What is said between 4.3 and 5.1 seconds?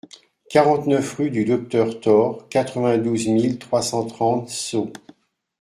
Sceaux